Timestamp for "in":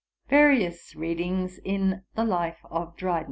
1.63-2.01